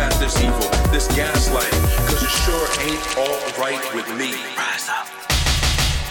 [0.00, 4.32] combat this evil, this gaslighting, cause it sure ain't all right with me.
[4.56, 5.06] Rise up.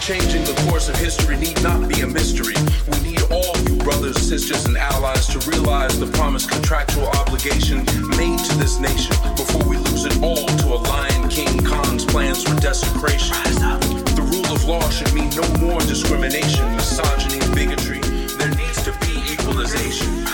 [0.00, 2.54] Changing the course of history need not be a mystery.
[2.90, 7.78] We need all you brothers, sisters, and allies to realize the promised contractual obligation
[8.16, 12.42] made to this nation before we lose it all to a Lion King Khan's plans
[12.42, 13.36] for desecration.
[13.44, 13.80] Rise up.
[14.14, 18.00] The rule of law should mean no more discrimination, misogyny, and bigotry.
[18.38, 20.24] There needs to be equalization.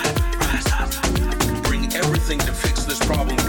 [0.40, 0.90] Rise up.
[1.64, 3.45] Bring everything to fix this problem.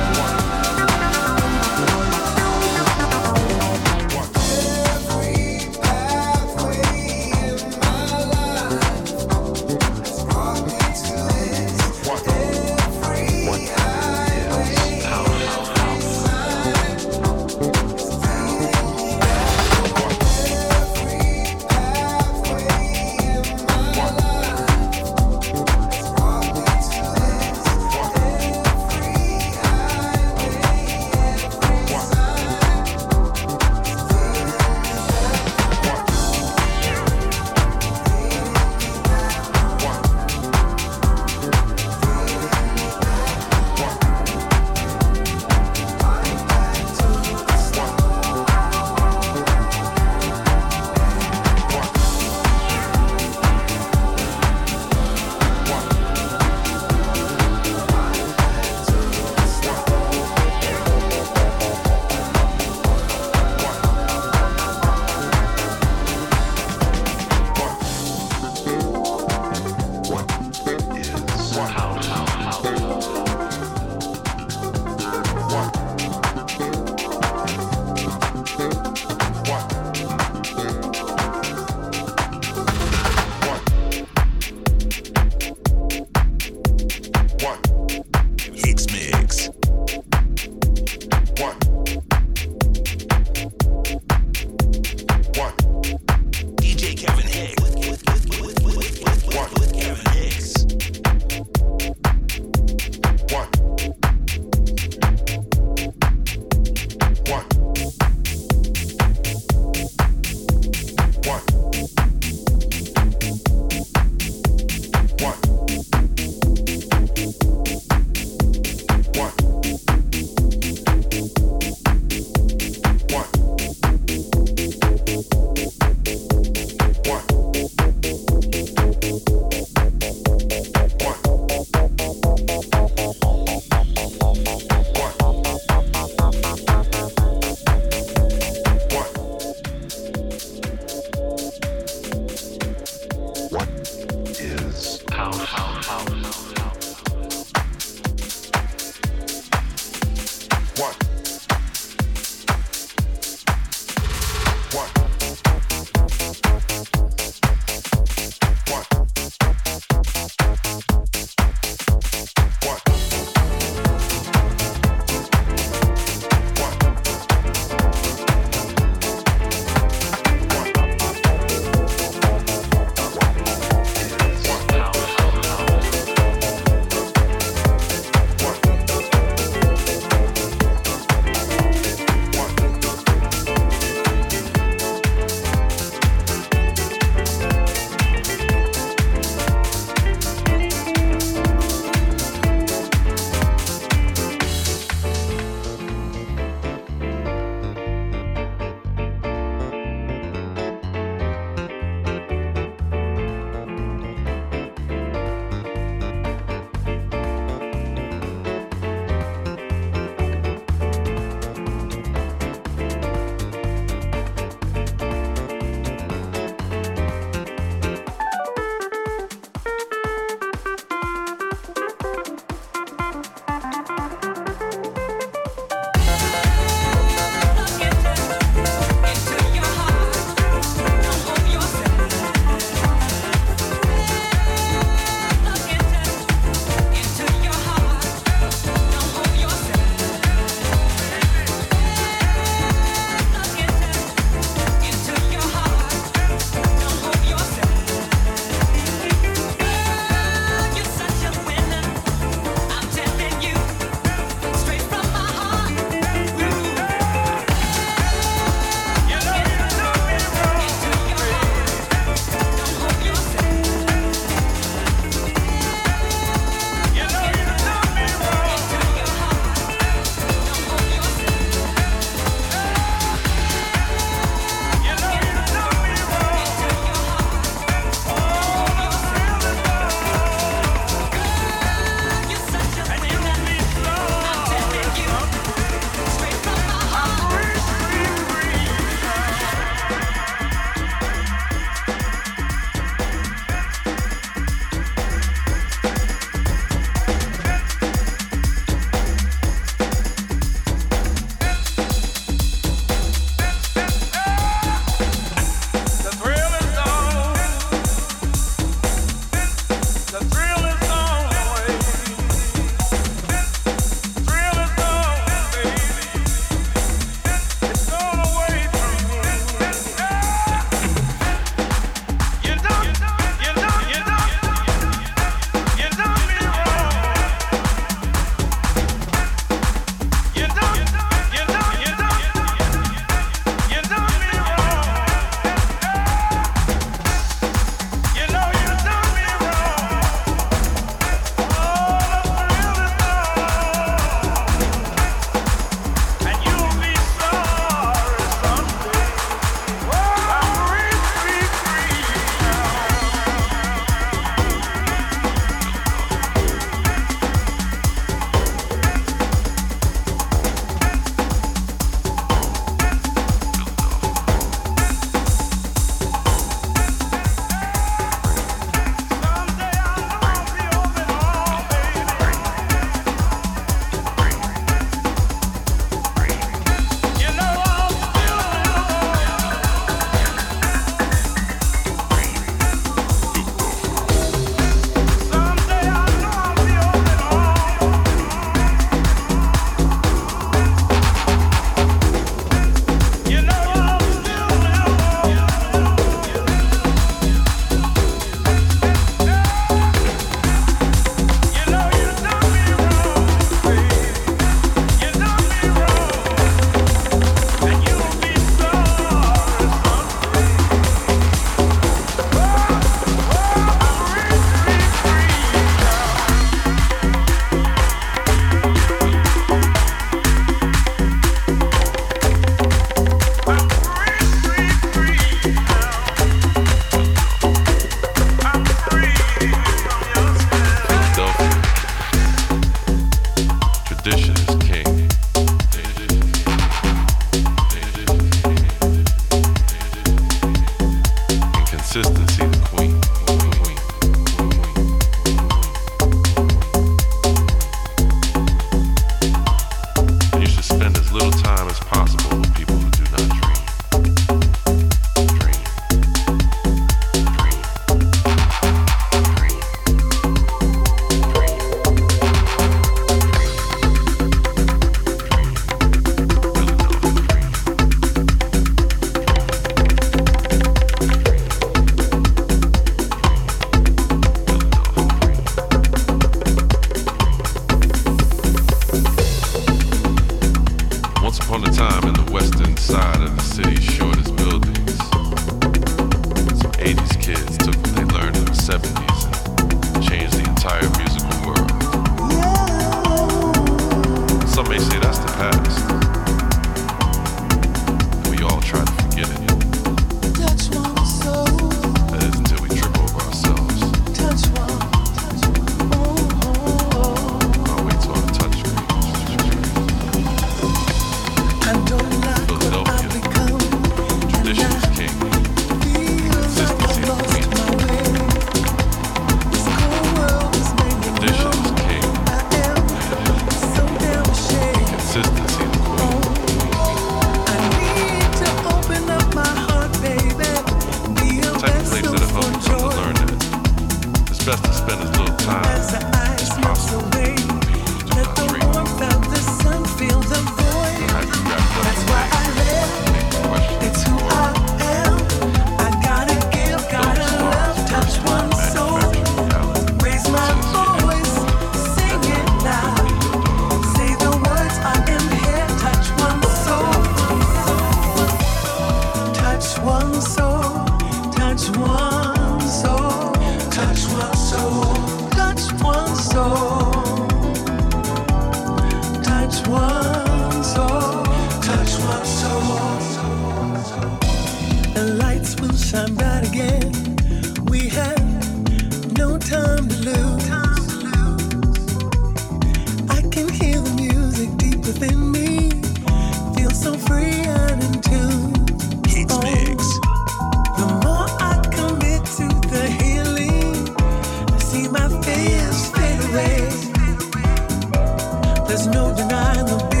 [598.71, 600.00] We'll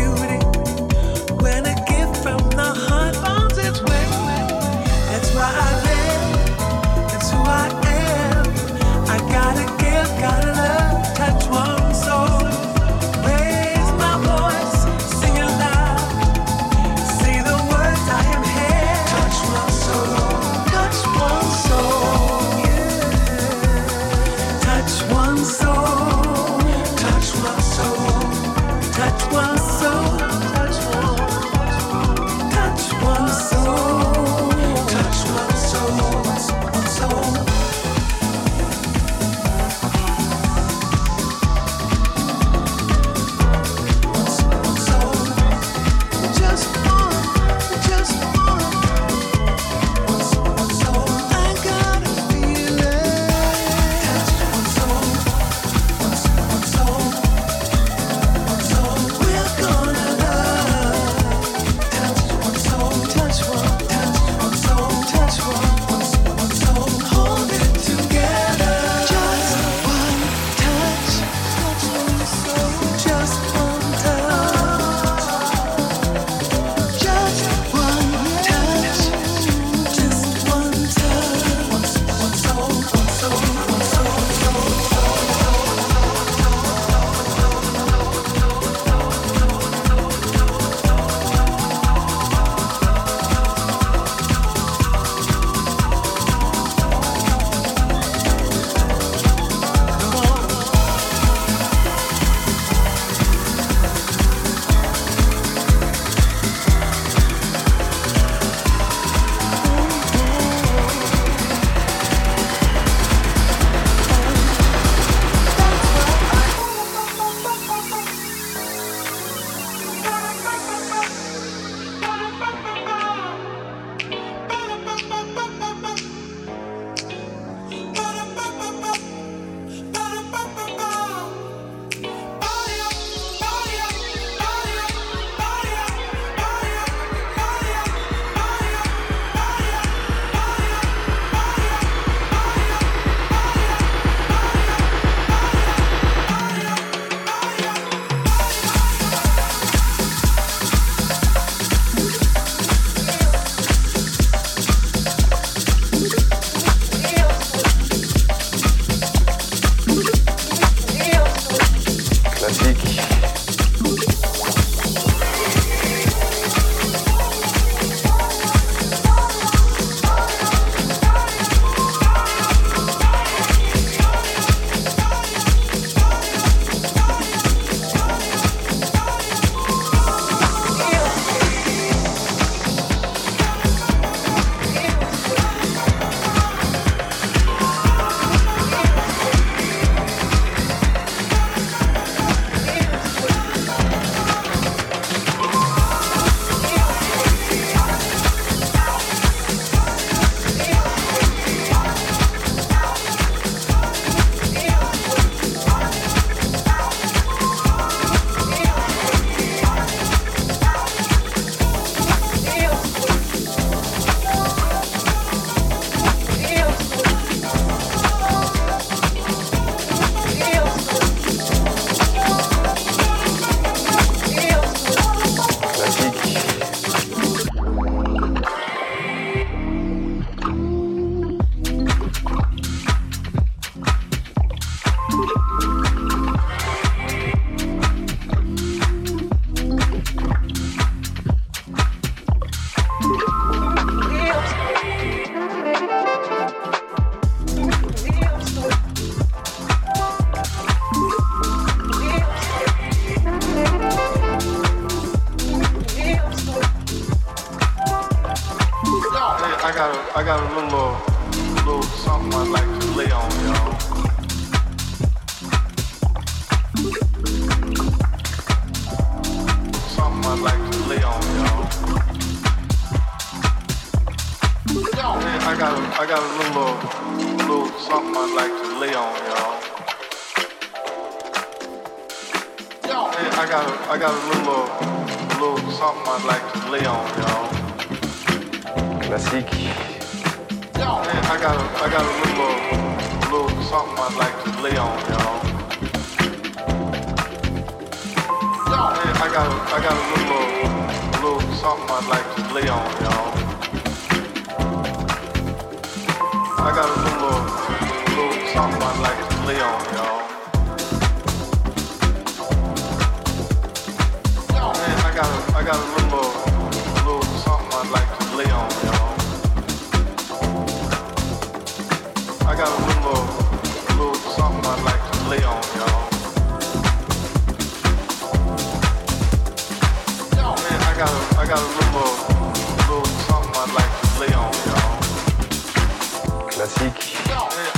[336.51, 337.17] Classique.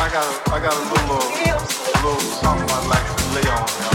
[0.01, 1.21] I got a, I got a little,
[2.03, 3.92] little something I'd like to lay on, y'all.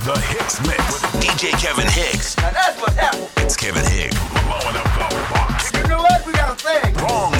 [0.00, 2.34] The HixMix with DJ Kevin Hicks.
[2.38, 3.28] Now that's what happened.
[3.36, 4.16] It's Kevin Hicks
[4.48, 5.70] blowing up the box.
[5.74, 6.26] You know what?
[6.26, 6.94] We got a thing.
[7.04, 7.34] Wrong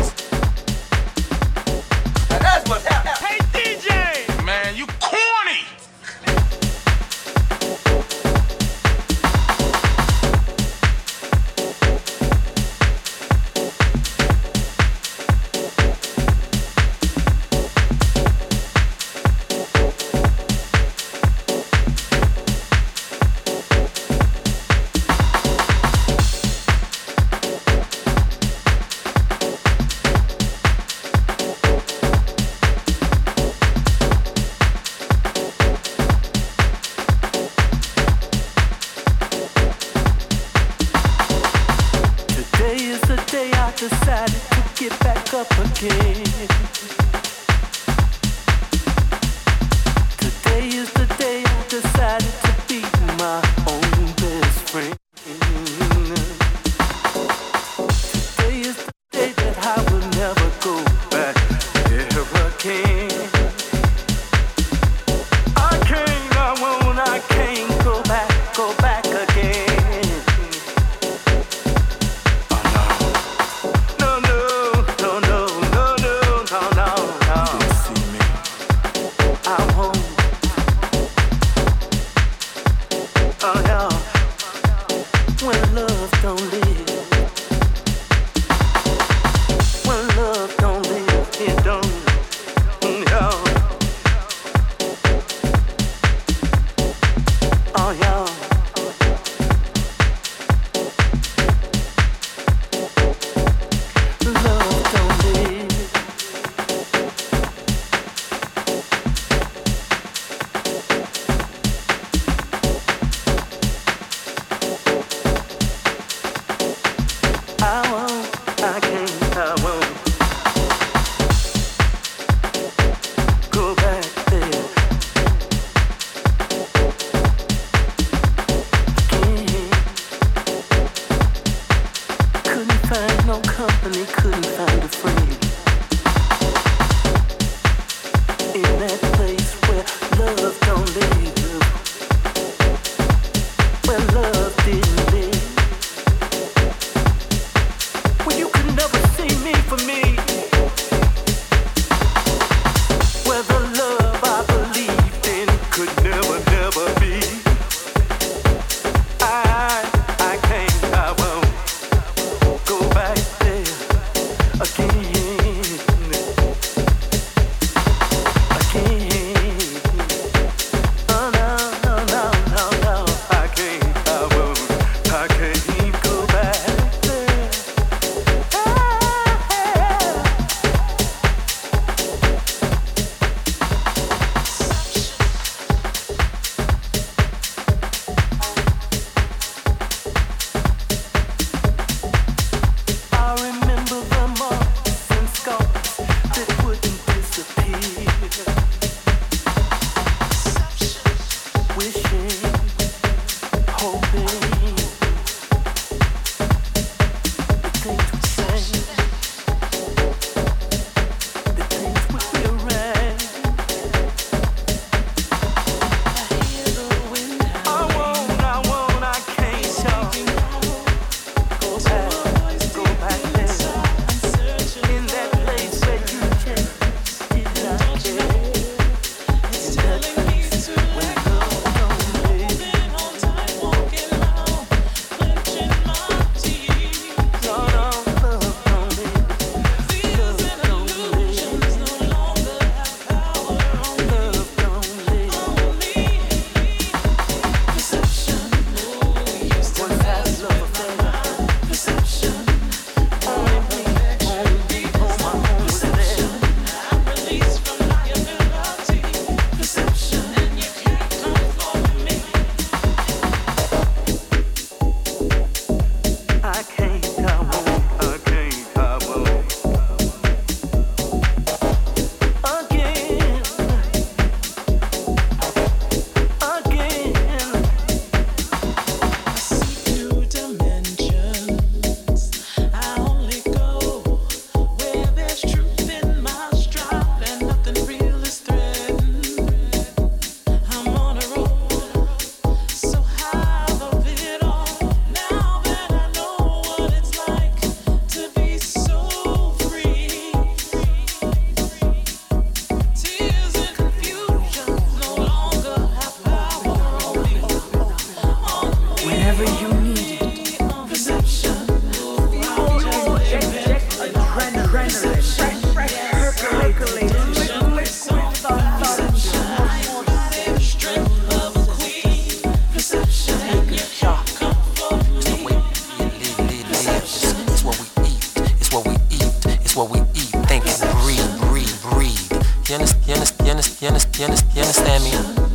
[328.71, 332.33] It's what we eat, it's what we eat, think and breathe, breathe, breathe.
[332.68, 333.14] You understand, you
[333.51, 335.49] understand, you understand, you understand me?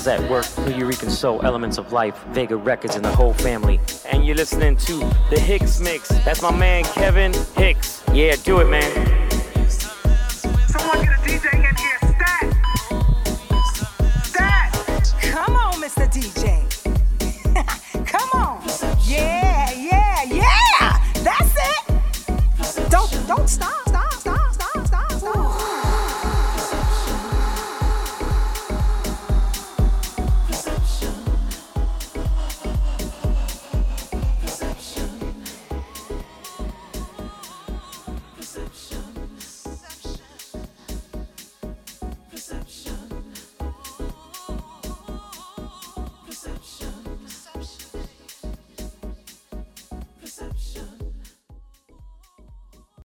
[0.00, 3.80] Masters at Work, Nuyorican Soul, Elements of Life, Vega Records, and the whole family.
[4.10, 4.98] And you're listening to
[5.28, 6.24] the HixMix.
[6.24, 8.02] That's my man Kevin Hicks.
[8.12, 9.09] Yeah, do it, man.